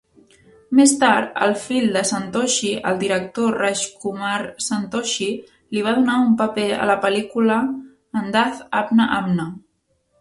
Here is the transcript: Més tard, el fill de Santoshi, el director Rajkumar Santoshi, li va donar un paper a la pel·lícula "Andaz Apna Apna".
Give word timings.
Més 0.77 0.93
tard, 1.01 1.35
el 1.47 1.51
fill 1.63 1.83
de 1.97 2.01
Santoshi, 2.11 2.71
el 2.91 2.97
director 3.03 3.59
Rajkumar 3.63 4.39
Santoshi, 4.69 5.29
li 5.77 5.85
va 5.89 5.95
donar 5.99 6.17
un 6.25 6.33
paper 6.41 6.67
a 6.79 6.91
la 6.93 6.99
pel·lícula 7.07 7.59
"Andaz 8.25 8.65
Apna 8.81 9.09
Apna". 9.21 9.51